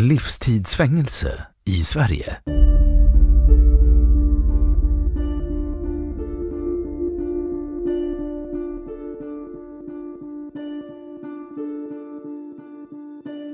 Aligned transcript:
Livstidsfängelse 0.00 1.46
i 1.64 1.84
Sverige. 1.84 2.36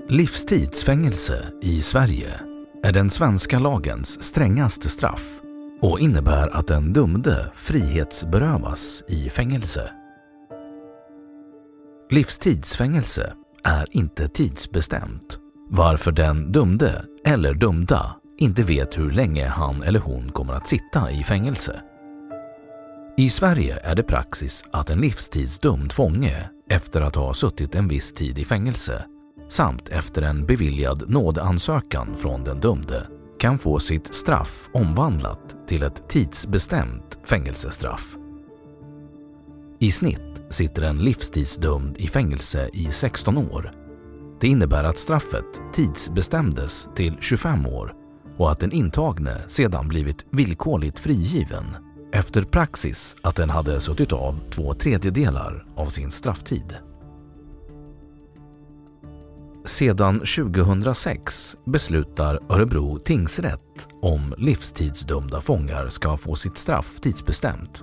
Livstidsfängelse 0.09 1.53
i 1.63 1.81
Sverige 1.81 2.41
är 2.83 2.93
den 2.93 3.11
svenska 3.11 3.59
lagens 3.59 4.23
strängaste 4.23 4.89
straff 4.89 5.41
och 5.81 6.01
innebär 6.01 6.49
att 6.57 6.67
den 6.67 6.93
dömde 6.93 7.53
frihetsberövas 7.55 9.03
i 9.09 9.31
fängelse. 9.31 9.91
Livstidsfängelse 12.11 13.33
är 13.65 13.97
inte 13.97 14.29
tidsbestämt 14.29 15.46
varför 15.69 16.13
den 16.13 16.53
dömde 16.53 17.05
eller 17.25 17.55
dömda 17.55 18.17
inte 18.39 18.63
vet 18.63 18.99
hur 18.99 19.11
länge 19.11 19.47
han 19.47 19.83
eller 19.83 20.01
hon 20.01 20.33
kommer 20.33 20.55
att 20.55 20.69
sitta 20.69 21.11
i 21.11 21.23
fängelse. 21.23 21.81
I 23.17 23.31
Sverige 23.31 23.79
är 23.83 23.95
det 23.95 24.03
praxis 24.03 24.65
att 24.71 24.91
en 24.91 24.99
livstidsdömd 24.99 25.93
fånge 25.93 26.51
efter 26.71 27.01
att 27.01 27.17
ha 27.17 27.35
suttit 27.35 27.75
en 27.75 27.89
viss 27.89 28.13
tid 28.13 28.39
i 28.39 28.45
fängelse 28.45 29.05
samt 29.49 29.89
efter 29.89 30.23
en 30.23 30.47
beviljad 30.47 31.11
nådeansökan 31.11 32.17
från 32.17 32.45
den 32.45 32.61
dömde 32.61 33.07
kan 33.39 33.59
få 33.59 33.79
sitt 33.79 34.15
straff 34.15 34.69
omvandlat 34.73 35.57
till 35.69 35.83
ett 35.83 36.09
tidsbestämt 36.09 37.19
fängelsestraff. 37.25 38.17
I 39.79 39.93
snitt 39.93 40.43
sitter 40.51 40.83
en 40.83 40.99
livstidsdömd 40.99 41.97
i 41.97 42.09
fängelse 42.09 42.71
i 42.73 42.89
16 42.93 43.39
år. 43.39 43.86
Det 44.41 44.49
innebär 44.49 44.85
att 44.85 44.99
straffet 44.99 45.61
tidsbestämdes 45.73 46.89
till 46.95 47.17
25 47.21 47.67
år 47.67 47.95
och 48.39 48.51
att 48.51 48.61
den 48.61 48.73
intagne 48.73 49.37
sedan 49.49 49.89
blivit 49.89 50.27
villkorligt 50.31 51.01
frigiven 51.01 51.65
efter 52.13 52.43
praxis 52.43 53.17
att 53.23 53.37
den 53.37 53.51
hade 53.51 53.81
suttit 53.81 54.13
av 54.13 54.41
två 54.51 54.75
tredjedelar 54.75 55.67
av 55.77 55.87
sin 55.87 56.11
strafftid. 56.11 56.77
Sedan 59.65 60.19
2006 60.19 61.57
beslutar 61.65 62.41
Örebro 62.49 62.99
tingsrätt 62.99 63.89
om 64.03 64.35
livstidsdömda 64.39 65.41
fångar 65.41 65.89
ska 65.89 66.17
få 66.17 66.37
sitt 66.37 66.59
straff 66.59 67.01
tidsbestämt. 67.01 67.83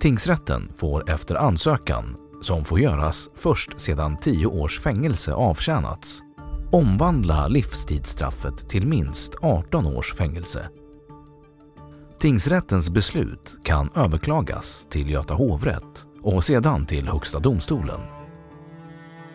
Tingsrätten 0.00 0.72
får 0.76 1.10
efter 1.10 1.34
ansökan, 1.34 2.16
som 2.42 2.64
får 2.64 2.80
göras 2.80 3.30
först 3.34 3.80
sedan 3.80 4.16
10 4.16 4.46
års 4.46 4.80
fängelse 4.80 5.32
avtjänats, 5.32 6.22
omvandla 6.72 7.48
livstidsstraffet 7.48 8.68
till 8.68 8.86
minst 8.86 9.34
18 9.42 9.86
års 9.86 10.14
fängelse. 10.14 10.68
Tingsrättens 12.18 12.90
beslut 12.90 13.56
kan 13.64 13.90
överklagas 13.96 14.86
till 14.90 15.10
Göta 15.10 15.34
hovrätt 15.34 16.06
och 16.22 16.44
sedan 16.44 16.86
till 16.86 17.08
Högsta 17.08 17.38
domstolen. 17.38 18.00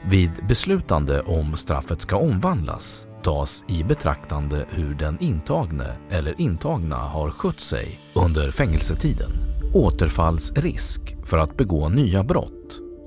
Vid 0.06 0.31
beslutande 0.47 1.22
om 1.22 1.57
straffet 1.57 2.01
ska 2.01 2.18
omvandlas 2.18 3.07
tas 3.24 3.63
i 3.68 3.84
betraktande 3.84 4.66
hur 4.69 4.95
den 4.95 5.19
intagne 5.19 5.97
eller 6.09 6.41
intagna 6.41 6.95
har 6.95 7.31
skött 7.31 7.59
sig 7.59 8.00
under 8.13 8.51
fängelsetiden, 8.51 9.31
återfallsrisk 9.74 11.16
för 11.25 11.38
att 11.38 11.57
begå 11.57 11.89
nya 11.89 12.24
brott 12.24 12.56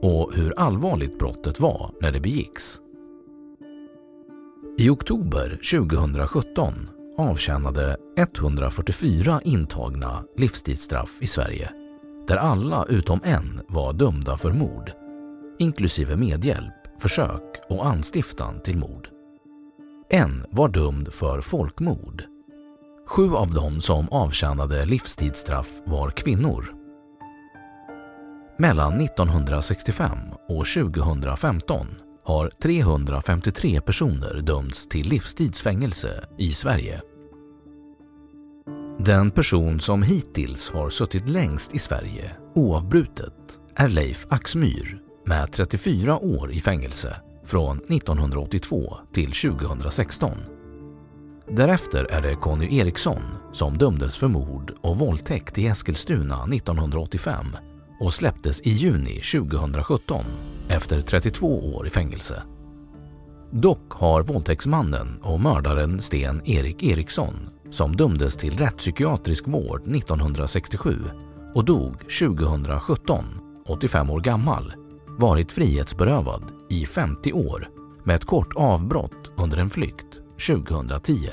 och 0.03 0.35
hur 0.35 0.59
allvarligt 0.59 1.19
brottet 1.19 1.61
var 1.61 1.95
när 2.01 2.13
det 2.13 2.21
begicks. 2.21 2.79
I 4.79 4.89
oktober 4.89 5.59
2017 5.81 6.91
avtjänade 7.19 7.97
144 8.17 9.41
intagna 9.45 10.25
livstidsstraff 10.37 11.19
i 11.21 11.27
Sverige, 11.27 11.71
där 12.27 12.37
alla 12.37 12.85
utom 12.89 13.21
en 13.25 13.61
var 13.69 13.93
dömda 13.93 14.37
för 14.37 14.53
mord, 14.53 14.93
inklusive 15.59 16.17
medhjälp 16.17 16.81
försök 17.01 17.61
och 17.69 17.87
anstiftan 17.87 18.61
till 18.63 18.79
mord. 18.79 19.09
En 20.11 20.47
var 20.51 20.69
dömd 20.69 21.13
för 21.13 21.41
folkmord. 21.41 22.25
Sju 23.07 23.35
av 23.35 23.51
dem 23.51 23.81
som 23.81 24.09
avtjänade 24.09 24.87
livstidsstraff 24.87 25.83
var 25.85 26.11
kvinnor. 26.11 26.80
Mellan 28.61 29.01
1965 29.01 30.19
och 30.49 30.67
2015 30.67 31.87
har 32.25 32.51
353 32.63 33.81
personer 33.81 34.41
dömts 34.41 34.89
till 34.89 35.09
livstidsfängelse 35.09 36.25
i 36.39 36.53
Sverige. 36.53 37.03
Den 38.99 39.31
person 39.31 39.81
som 39.81 40.03
hittills 40.03 40.71
har 40.71 40.91
suttit 40.91 41.29
längst 41.29 41.75
i 41.75 41.79
Sverige 41.79 42.31
oavbrutet 42.55 43.61
är 43.77 43.89
Leif 43.89 44.27
Axmyr 44.31 45.01
med 45.27 45.53
34 45.53 46.19
år 46.19 46.53
i 46.53 46.61
fängelse 46.61 47.17
från 47.45 47.79
1982 47.79 48.97
till 49.13 49.33
2016. 49.33 50.31
Därefter 51.51 52.05
är 52.05 52.23
det 52.23 52.35
Conny 52.35 52.79
Eriksson 52.79 53.23
som 53.53 53.79
dömdes 53.79 54.17
för 54.17 54.29
mord 54.29 54.73
och 54.81 54.99
våldtäkt 54.99 55.59
i 55.59 55.67
Eskilstuna 55.67 56.45
1985 56.53 57.47
och 58.01 58.15
släpptes 58.15 58.61
i 58.61 58.71
juni 58.71 59.21
2017 59.21 60.25
efter 60.69 61.01
32 61.01 61.75
år 61.75 61.87
i 61.87 61.91
fängelse. 61.91 62.43
Dock 63.51 63.93
har 63.93 64.23
våldtäktsmannen 64.23 65.19
och 65.23 65.41
mördaren 65.41 66.03
Sten 66.03 66.43
Erik 66.45 66.83
Eriksson 66.83 67.35
som 67.71 67.97
dömdes 67.97 68.37
till 68.37 68.59
rättspsykiatrisk 68.59 69.49
vård 69.49 69.81
1967 69.81 70.95
och 71.55 71.65
dog 71.65 71.95
2017, 71.99 73.25
85 73.67 74.11
år 74.11 74.21
gammal, 74.21 74.73
varit 75.19 75.53
frihetsberövad 75.53 76.43
i 76.71 76.87
50 76.87 77.33
år 77.33 77.69
med 78.05 78.17
ett 78.17 78.25
kort 78.25 78.53
avbrott 78.57 79.33
under 79.37 79.59
en 79.59 79.71
flykt 79.71 80.21
2010. 80.47 81.29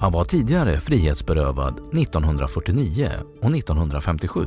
Han 0.00 0.12
var 0.12 0.24
tidigare 0.24 0.80
frihetsberövad 0.80 1.72
1949 1.72 3.10
och 3.42 3.56
1957 3.56 4.46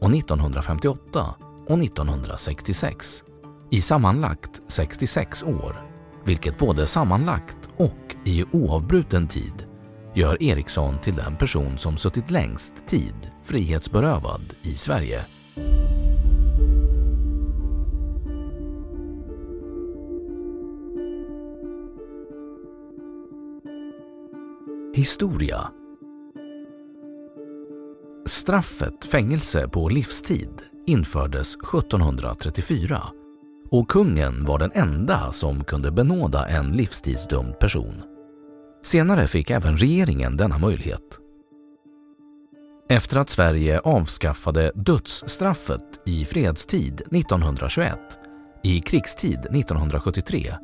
och 0.00 0.14
1958 0.14 1.34
och 1.66 1.78
1966 1.78 3.24
i 3.70 3.80
sammanlagt 3.80 4.60
66 4.68 5.42
år, 5.42 5.90
vilket 6.24 6.58
både 6.58 6.86
sammanlagt 6.86 7.68
och 7.76 8.16
i 8.24 8.44
oavbruten 8.52 9.28
tid 9.28 9.66
gör 10.14 10.42
Eriksson 10.42 10.98
till 11.02 11.14
den 11.14 11.36
person 11.36 11.78
som 11.78 11.96
suttit 11.96 12.30
längst 12.30 12.86
tid 12.86 13.30
frihetsberövad 13.44 14.54
i 14.62 14.74
Sverige. 14.74 15.24
Historia 24.94 25.70
Straffet 28.28 29.04
fängelse 29.04 29.68
på 29.68 29.88
livstid 29.88 30.50
infördes 30.86 31.54
1734 31.54 33.02
och 33.70 33.88
kungen 33.88 34.44
var 34.44 34.58
den 34.58 34.70
enda 34.74 35.32
som 35.32 35.64
kunde 35.64 35.90
benåda 35.90 36.46
en 36.46 36.72
livstidsdömd 36.72 37.58
person. 37.58 38.02
Senare 38.82 39.26
fick 39.26 39.50
även 39.50 39.76
regeringen 39.76 40.36
denna 40.36 40.58
möjlighet. 40.58 41.18
Efter 42.88 43.16
att 43.16 43.30
Sverige 43.30 43.80
avskaffade 43.80 44.72
dödsstraffet 44.74 46.00
i 46.06 46.24
fredstid 46.24 46.94
1921, 46.94 47.98
i 48.62 48.80
krigstid 48.80 49.38
1973, 49.38 50.54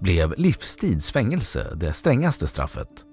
blev 0.00 0.34
livstidsfängelse 0.36 1.74
det 1.76 1.92
strängaste 1.92 2.46
straffet. 2.46 3.04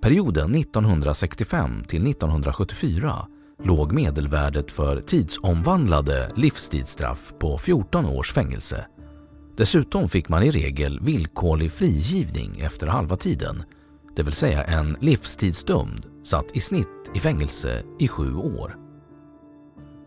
Perioden 0.00 0.54
1965 0.54 1.84
till 1.88 2.06
1974 2.06 3.26
låg 3.64 3.92
medelvärdet 3.92 4.70
för 4.70 5.00
tidsomvandlade 5.00 6.30
livstidsstraff 6.36 7.32
på 7.40 7.58
14 7.58 8.06
års 8.06 8.32
fängelse. 8.32 8.86
Dessutom 9.56 10.08
fick 10.08 10.28
man 10.28 10.42
i 10.42 10.50
regel 10.50 11.00
villkorlig 11.00 11.72
frigivning 11.72 12.60
efter 12.60 12.86
halva 12.86 13.16
tiden, 13.16 13.62
det 14.16 14.22
vill 14.22 14.34
säga 14.34 14.64
en 14.64 14.96
livstidsdömd 15.00 16.06
satt 16.24 16.46
i 16.56 16.60
snitt 16.60 17.10
i 17.14 17.20
fängelse 17.20 17.82
i 17.98 18.08
sju 18.08 18.34
år. 18.34 18.76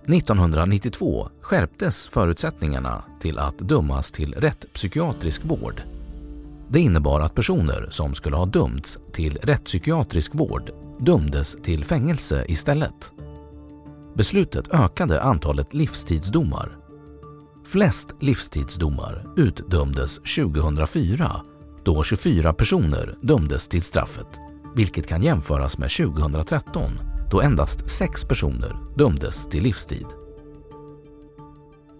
1992 0.08 1.30
skärptes 1.42 2.08
förutsättningarna 2.08 3.04
till 3.20 3.40
att 3.40 3.58
dömas 3.58 4.12
till 4.12 4.34
rättspsykiatrisk 4.34 5.46
vård. 5.46 5.82
Det 6.72 6.80
innebar 6.80 7.20
att 7.20 7.36
personer 7.36 7.88
som 7.90 8.16
skulle 8.16 8.36
ha 8.36 8.46
dömts 8.46 9.00
till 9.12 9.38
rättspsykiatrisk 9.44 10.36
vård 10.36 10.72
dömdes 11.00 11.58
till 11.64 11.86
fängelse 11.86 12.46
istället. 12.48 13.12
Beslutet 14.16 14.74
ökade 14.74 15.22
antalet 15.22 15.74
livstidsdomar. 15.74 16.78
Flest 17.66 18.16
livstidsdomar 18.20 19.34
utdömdes 19.38 20.16
2004 20.16 21.42
då 21.84 22.04
24 22.04 22.54
personer 22.54 23.18
dömdes 23.22 23.68
till 23.68 23.82
straffet, 23.82 24.40
vilket 24.76 25.08
kan 25.08 25.24
jämföras 25.24 25.78
med 25.78 25.90
2013 25.92 26.92
då 27.32 27.42
endast 27.42 27.90
6 27.90 28.24
personer 28.24 28.78
dömdes 28.96 29.48
till 29.48 29.64
livstid. 29.64 30.08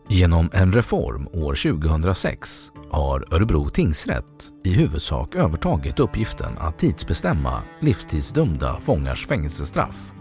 Genom 0.10 0.50
en 0.54 0.74
reform 0.74 1.28
år 1.34 1.80
2006 1.80 2.72
har 2.92 3.34
Örebro 3.34 3.70
tingsrätt 3.70 4.52
i 4.64 4.74
huvudsak 4.74 5.36
övertagit 5.36 6.00
uppgiften 6.00 6.58
att 6.58 6.80
tidsbestämma 6.80 7.62
livstidsdömda 7.80 8.80
fångars 8.80 9.28
fängelsestraff. 9.28 10.12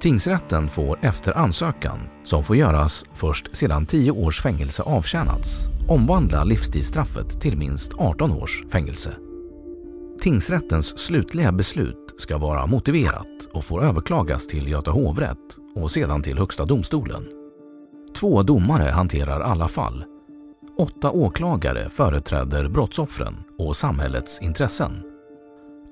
Tingsrätten 0.00 0.68
får 0.68 0.98
efter 1.02 1.38
ansökan, 1.38 1.98
som 2.24 2.44
får 2.44 2.56
göras 2.56 3.04
först 3.14 3.56
sedan 3.56 3.86
10 3.86 4.10
års 4.10 4.42
fängelse 4.42 4.82
avtjänats, 4.82 5.68
omvandla 5.88 6.44
livstidsstraffet 6.44 7.40
till 7.40 7.58
minst 7.58 7.92
18 7.98 8.32
års 8.32 8.64
fängelse. 8.72 9.12
Tingsrättens 10.20 10.98
slutliga 10.98 11.52
beslut 11.52 12.14
ska 12.18 12.38
vara 12.38 12.66
motiverat 12.66 13.48
och 13.52 13.64
får 13.64 13.84
överklagas 13.84 14.46
till 14.46 14.68
Göta 14.68 14.90
hovrätt 14.90 15.56
och 15.74 15.90
sedan 15.90 16.22
till 16.22 16.38
Högsta 16.38 16.64
domstolen. 16.64 17.24
Två 18.16 18.42
domare 18.42 18.90
hanterar 18.90 19.40
alla 19.40 19.68
fall. 19.68 20.04
Åtta 20.80 21.10
åklagare 21.10 21.90
företräder 21.90 22.68
brottsoffren 22.68 23.34
och 23.58 23.76
samhällets 23.76 24.42
intressen. 24.42 25.02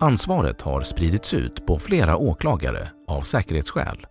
Ansvaret 0.01 0.61
har 0.61 0.83
spridits 0.83 1.35
ut 1.35 1.67
på 1.67 1.79
flera 1.79 2.17
åklagare 2.17 2.91
av 3.09 3.23
säkerhetsskäl. 3.23 4.07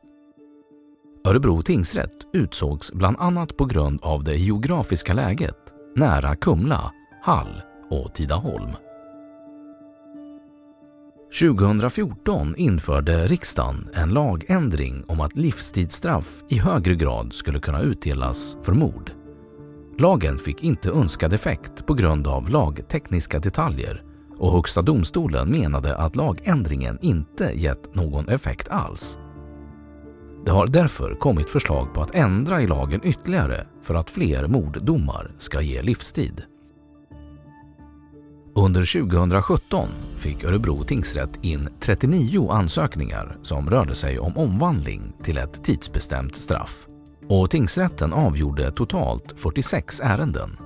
Örebro 1.28 1.62
tingsrätt 1.62 2.18
utsågs 2.34 2.92
bland 2.92 3.18
annat 3.20 3.58
på 3.58 3.66
grund 3.66 4.00
av 4.04 4.24
det 4.24 4.36
geografiska 4.36 5.14
läget 5.14 5.58
nära 5.96 6.36
Kumla, 6.36 6.92
Hall 7.22 7.62
och 7.90 8.14
Tidaholm. 8.14 8.72
2014 11.42 12.56
införde 12.56 13.28
riksdagen 13.28 13.90
en 13.94 14.10
lagändring 14.10 15.04
om 15.08 15.22
att 15.22 15.36
livstidsstraff 15.36 16.44
i 16.50 16.60
högre 16.60 16.96
grad 16.96 17.34
skulle 17.34 17.60
kunna 17.60 17.82
utdelas 17.82 18.58
för 18.64 18.74
mord. 18.74 19.25
Lagen 19.98 20.40
fick 20.40 20.64
inte 20.64 20.90
önskad 20.90 21.34
effekt 21.34 21.86
på 21.86 21.94
grund 21.94 22.28
av 22.28 22.50
lagtekniska 22.50 23.40
detaljer 23.40 24.04
och 24.38 24.52
Högsta 24.52 24.82
domstolen 24.82 25.52
menade 25.52 25.98
att 25.98 26.16
lagändringen 26.16 26.98
inte 27.02 27.52
gett 27.54 27.96
någon 27.96 28.30
effekt 28.30 28.68
alls. 28.70 29.18
Det 30.46 30.52
har 30.52 30.68
därför 30.68 31.16
kommit 31.16 31.50
förslag 31.50 31.94
på 31.94 32.02
att 32.02 32.16
ändra 32.16 32.62
i 32.62 32.68
lagen 32.68 33.02
ytterligare 33.04 33.68
för 33.84 33.96
att 33.96 34.12
fler 34.12 34.48
morddomar 34.48 35.32
ska 35.40 35.62
ge 35.62 35.82
livstid. 35.82 36.44
Under 38.56 39.02
2017 39.02 39.88
fick 40.16 40.44
Örebro 40.44 40.84
tingsrätt 40.84 41.40
in 41.42 41.70
39 41.80 42.50
ansökningar 42.52 43.38
som 43.42 43.70
rörde 43.70 43.96
sig 43.96 44.20
om 44.20 44.38
omvandling 44.38 45.14
till 45.24 45.38
ett 45.38 45.64
tidsbestämt 45.64 46.36
straff 46.36 46.88
och 47.30 47.50
tingsrätten 47.50 48.14
avgjorde 48.14 48.72
totalt 48.72 49.34
46 49.36 50.02
ärenden. 50.04 50.58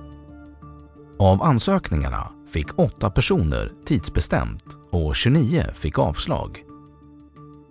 Av 1.18 1.42
ansökningarna 1.42 2.32
fick 2.52 2.78
8 2.78 3.10
personer 3.10 3.72
tidsbestämt 3.86 4.64
och 4.90 5.16
29 5.16 5.64
fick 5.74 5.98
avslag. 5.98 6.64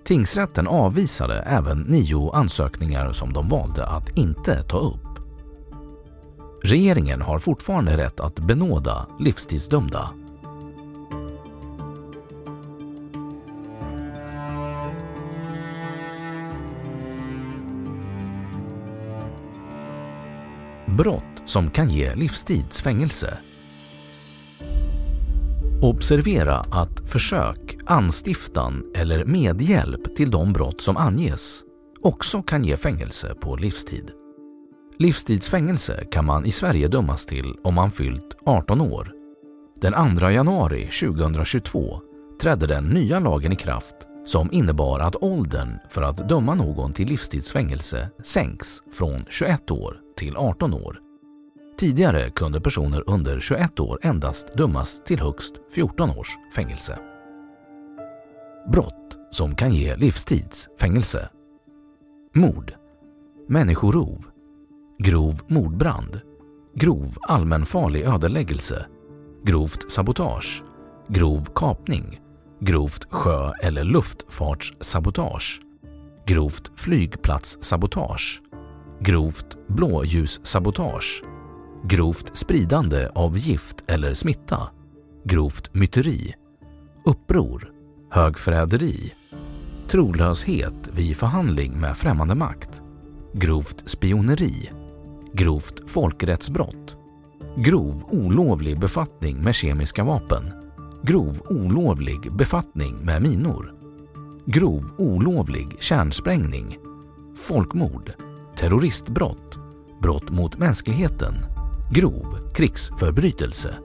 Tingsrätten 0.05 0.67
avvisade 0.67 1.41
även 1.41 1.81
nio 1.81 2.31
ansökningar 2.31 3.13
som 3.13 3.33
de 3.33 3.49
valde 3.49 3.85
att 3.85 4.17
inte 4.17 4.63
ta 4.63 4.77
upp. 4.77 5.09
Regeringen 6.63 7.21
har 7.21 7.39
fortfarande 7.39 7.97
rätt 7.97 8.19
att 8.19 8.39
benåda 8.39 9.07
livstidsdömda. 9.19 10.09
Brott 20.97 21.41
som 21.45 21.69
kan 21.69 21.89
ge 21.89 22.15
livstidsfängelse. 22.15 23.37
Observera 25.81 26.55
att 26.59 27.09
försök, 27.09 27.77
anstiftan 27.85 28.83
eller 28.95 29.25
medhjälp 29.25 30.15
till 30.15 30.31
de 30.31 30.53
brott 30.53 30.81
som 30.81 30.97
anges 30.97 31.63
också 32.01 32.41
kan 32.41 32.63
ge 32.63 32.77
fängelse 32.77 33.35
på 33.41 33.55
livstid. 33.55 34.11
Livstidsfängelse 34.97 36.05
kan 36.11 36.25
man 36.25 36.45
i 36.45 36.51
Sverige 36.51 36.87
dömas 36.87 37.25
till 37.25 37.55
om 37.63 37.73
man 37.73 37.91
fyllt 37.91 38.37
18 38.45 38.81
år. 38.81 39.11
Den 39.81 40.17
2 40.19 40.29
januari 40.29 40.89
2022 41.01 42.01
trädde 42.41 42.67
den 42.67 42.83
nya 42.83 43.19
lagen 43.19 43.51
i 43.51 43.55
kraft 43.55 43.95
som 44.25 44.51
innebar 44.51 44.99
att 44.99 45.15
åldern 45.23 45.79
för 45.89 46.01
att 46.01 46.29
döma 46.29 46.53
någon 46.53 46.93
till 46.93 47.07
livstidsfängelse 47.07 48.09
sänks 48.23 48.67
från 48.93 49.25
21 49.29 49.71
år 49.71 50.08
till 50.19 50.37
18 50.37 50.73
år. 50.73 50.99
Tidigare 51.77 52.29
kunde 52.29 52.61
personer 52.61 53.03
under 53.07 53.39
21 53.39 53.79
år 53.79 53.99
endast 54.01 54.57
dömas 54.57 55.01
till 55.05 55.19
högst 55.19 55.53
14 55.71 56.09
års 56.09 56.37
fängelse. 56.55 56.99
Brott 58.71 59.17
som 59.31 59.55
kan 59.55 59.73
ge 59.73 59.95
livstids 59.95 60.67
fängelse. 60.79 61.29
Mord, 62.35 62.73
människorov, 63.47 64.25
grov 64.97 65.33
mordbrand, 65.47 66.21
grov 66.75 67.17
allmänfarlig 67.21 68.03
ödeläggelse, 68.03 68.85
grovt 69.43 69.91
sabotage, 69.91 70.63
grov 71.07 71.45
kapning, 71.55 72.19
grovt 72.59 73.13
sjö 73.13 73.51
eller 73.61 73.83
luftfartssabotage, 73.83 75.59
grovt 76.25 76.71
flygplatssabotage, 76.75 78.41
grovt 78.99 79.57
blåljussabotage, 79.67 81.23
grovt 81.83 82.37
spridande 82.37 83.09
av 83.15 83.37
gift 83.37 83.83
eller 83.87 84.13
smitta, 84.13 84.59
grovt 85.23 85.73
myteri, 85.73 86.35
uppror, 87.05 87.71
högförräderi, 88.11 89.13
trolöshet 89.87 90.89
vid 90.93 91.17
förhandling 91.17 91.79
med 91.79 91.97
främmande 91.97 92.35
makt, 92.35 92.81
grovt 93.33 93.89
spioneri, 93.89 94.71
grovt 95.33 95.89
folkrättsbrott, 95.89 96.97
grov 97.57 98.03
olovlig 98.07 98.79
befattning 98.79 99.37
med 99.37 99.55
kemiska 99.55 100.03
vapen, 100.03 100.43
grov 101.03 101.41
olovlig 101.49 102.35
befattning 102.35 102.97
med 102.97 103.21
minor, 103.21 103.73
grov 104.45 104.83
olovlig 104.97 105.77
kärnsprängning, 105.79 106.77
folkmord, 107.35 108.13
terroristbrott, 108.59 109.57
brott 110.01 110.29
mot 110.29 110.57
mänskligheten, 110.57 111.45
grov 111.91 112.51
krigsförbrytelse. 112.53 113.75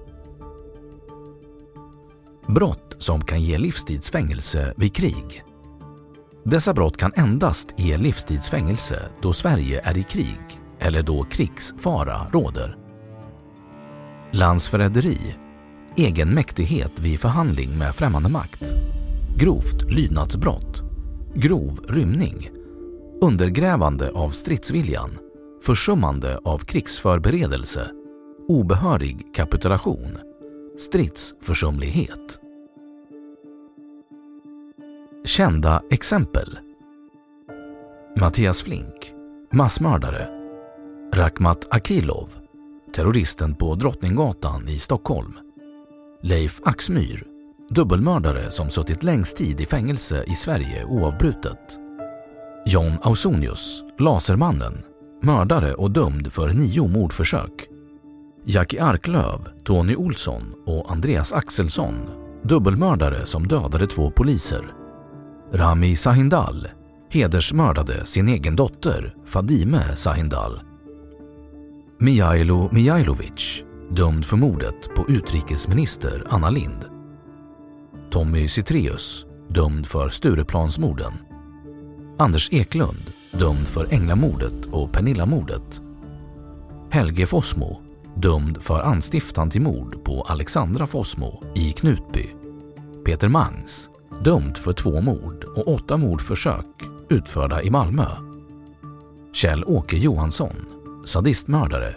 Brott 2.48 2.96
som 2.98 3.20
kan 3.20 3.42
ge 3.42 3.58
livstidsfängelse 3.58 4.74
vid 4.76 4.94
krig. 4.94 5.44
Dessa 6.44 6.74
brott 6.74 6.96
kan 6.96 7.12
endast 7.16 7.74
ge 7.76 7.96
livstidsfängelse 7.96 9.08
då 9.22 9.32
Sverige 9.32 9.80
är 9.84 9.98
i 9.98 10.02
krig 10.02 10.60
eller 10.78 11.02
då 11.02 11.24
krigsfara 11.24 12.26
råder. 12.32 12.76
Landsförräderi, 14.30 15.36
egenmäktighet 15.96 17.00
vid 17.00 17.20
förhandling 17.20 17.78
med 17.78 17.94
främmande 17.94 18.28
makt, 18.28 18.62
grovt 19.38 19.90
lydnadsbrott, 19.90 20.82
grov 21.34 21.80
rymning, 21.88 22.50
undergrävande 23.24 24.10
av 24.10 24.30
stridsviljan, 24.30 25.18
försummande 25.62 26.38
av 26.44 26.58
krigsförberedelse, 26.58 27.90
obehörig 28.48 29.34
kapitulation, 29.34 30.18
stridsförsumlighet. 30.78 32.38
Kända 35.24 35.82
exempel 35.90 36.58
Mattias 38.20 38.62
Flink, 38.62 39.12
massmördare. 39.52 40.28
Rakhmat 41.14 41.74
Akilov, 41.74 42.28
terroristen 42.94 43.54
på 43.54 43.74
Drottninggatan 43.74 44.68
i 44.68 44.78
Stockholm. 44.78 45.32
Leif 46.22 46.60
Axmyr, 46.64 47.26
dubbelmördare 47.70 48.50
som 48.50 48.70
suttit 48.70 49.02
längst 49.02 49.36
tid 49.36 49.60
i 49.60 49.66
fängelse 49.66 50.24
i 50.26 50.34
Sverige 50.34 50.84
oavbrutet. 50.84 51.83
John 52.66 52.98
Ausonius, 53.02 53.84
Lasermannen, 53.98 54.82
mördare 55.22 55.74
och 55.74 55.90
dömd 55.90 56.32
för 56.32 56.52
nio 56.52 56.88
mordförsök. 56.88 57.68
Jackie 58.44 58.84
Arklöv, 58.84 59.48
Tony 59.64 59.96
Olsson 59.96 60.54
och 60.66 60.92
Andreas 60.92 61.32
Axelsson, 61.32 61.94
dubbelmördare 62.42 63.26
som 63.26 63.48
dödade 63.48 63.86
två 63.86 64.10
poliser. 64.10 64.74
Rami 65.52 65.96
Sahindal, 65.96 66.68
hedersmördade 67.10 68.06
sin 68.06 68.28
egen 68.28 68.56
dotter 68.56 69.14
Fadime 69.26 69.96
Sahindal. 69.96 70.60
Mijailo 71.98 72.68
Mijailovic, 72.72 73.62
dömd 73.90 74.24
för 74.24 74.36
mordet 74.36 74.94
på 74.96 75.08
utrikesminister 75.08 76.26
Anna 76.28 76.50
Lind. 76.50 76.84
Tommy 78.10 78.48
Citreus, 78.48 79.26
dömd 79.48 79.86
för 79.86 80.08
Stureplansmorden. 80.08 81.12
Anders 82.18 82.48
Eklund, 82.52 83.12
dömd 83.30 83.68
för 83.68 83.92
Änglamordet 83.92 84.66
och 84.70 84.92
Pernillamordet. 84.92 85.80
Helge 86.90 87.26
Fossmo, 87.26 87.80
dömd 88.16 88.62
för 88.62 88.80
anstiftan 88.80 89.50
till 89.50 89.62
mord 89.62 90.04
på 90.04 90.22
Alexandra 90.22 90.86
Fossmo 90.86 91.42
i 91.54 91.72
Knutby. 91.72 92.26
Peter 93.04 93.28
Mangs, 93.28 93.88
dömd 94.24 94.56
för 94.56 94.72
två 94.72 95.00
mord 95.00 95.44
och 95.44 95.68
åtta 95.68 95.96
mordförsök 95.96 96.66
utförda 97.10 97.62
i 97.62 97.70
Malmö. 97.70 98.06
Kjell-Åke 99.32 99.96
Johansson, 99.96 100.56
sadistmördare. 101.04 101.96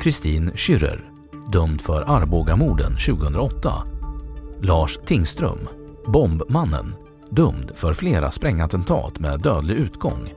Kristin 0.00 0.50
Schürrer, 0.50 1.00
dömd 1.52 1.80
för 1.80 2.02
Arbogamorden 2.02 2.92
2008. 2.92 3.72
Lars 4.60 4.98
Tingström, 5.06 5.68
bombmannen, 6.06 6.94
dömd 7.34 7.72
för 7.74 7.94
flera 7.94 8.30
sprängattentat 8.30 9.18
med 9.18 9.40
dödlig 9.40 9.74
utgång. 9.74 10.32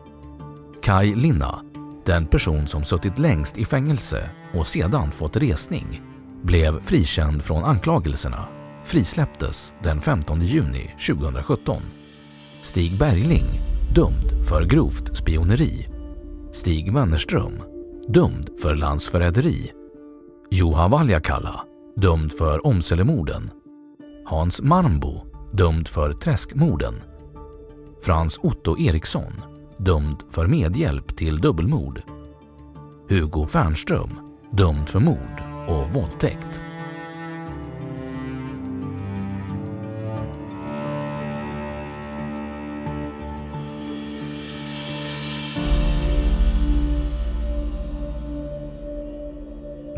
Kai 0.82 1.16
Linna, 1.16 1.62
den 2.06 2.26
person 2.26 2.68
som 2.68 2.84
suttit 2.84 3.20
längst 3.20 3.58
i 3.58 3.66
fängelse 3.66 4.30
och 4.54 4.68
sedan 4.68 5.12
fått 5.12 5.38
resning, 5.38 6.02
blev 6.44 6.84
frikänd 6.84 7.44
från 7.44 7.64
anklagelserna, 7.64 8.48
frisläpptes 8.84 9.74
den 9.84 10.02
15 10.02 10.42
juni 10.42 10.96
2017. 11.08 11.82
Stig 12.62 12.98
Bergling, 12.98 13.46
dömd 13.96 14.48
för 14.50 14.64
grovt 14.66 15.18
spioneri. 15.18 15.88
Stig 16.54 16.94
Wennerström, 16.94 17.64
dömd 18.08 18.50
för 18.62 18.76
landsförräderi. 18.76 19.72
Juha 20.52 20.88
Valjakalla, 20.88 21.64
dömd 21.96 22.34
för 22.34 22.68
Omselemorden. 22.68 23.52
Hans 24.26 24.62
Marmbo, 24.62 25.27
dömd 25.52 25.88
för 25.88 26.14
Träskmorden. 26.14 27.02
Frans 28.02 28.40
Otto 28.44 28.80
Eriksson, 28.80 29.34
dömd 29.78 30.24
för 30.32 30.48
medhjälp 30.48 31.18
till 31.18 31.38
dubbelmord. 31.38 32.02
Hugo 33.10 33.46
Fernström, 33.46 34.10
dömd 34.52 34.90
för 34.90 35.00
mord 35.00 35.44
och 35.68 35.94
våldtäkt. 35.94 36.62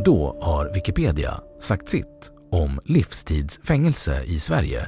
Då 0.06 0.40
har 0.42 0.74
Wikipedia 0.74 1.42
sagt 1.60 1.90
sitt 1.90 2.32
om 2.52 2.80
livstidsfängelse 2.86 4.24
i 4.24 4.40
Sverige. 4.40 4.88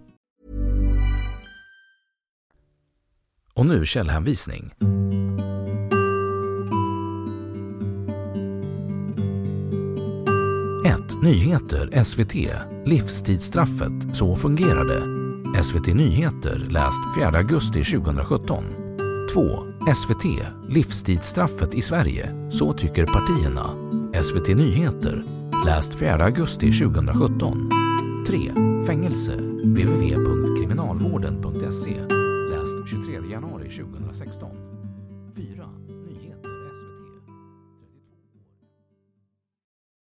Och 3.53 3.65
nu 3.65 3.85
källhänvisning. 3.85 4.73
1. 10.85 11.21
Nyheter 11.23 12.03
SVT. 12.03 12.35
Livstidsstraffet. 12.85 14.15
Så 14.15 14.35
fungerar 14.35 14.85
det. 14.85 15.21
SVT 15.63 15.87
Nyheter 15.87 16.65
läst 16.69 17.01
4 17.15 17.27
augusti 17.27 17.83
2017. 17.83 18.63
2. 19.33 19.41
SVT, 19.95 20.25
livstidsstraffet 20.69 21.73
i 21.73 21.81
Sverige. 21.81 22.49
Så 22.51 22.73
tycker 22.73 23.05
partierna. 23.05 23.69
SVT 24.23 24.47
Nyheter. 24.47 25.23
Läst 25.65 25.95
4 25.95 26.25
augusti 26.25 26.71
2017. 26.71 27.69
3. 28.27 28.37
Fängelse. 28.87 29.35
www.kriminalvården.se. 29.63 32.20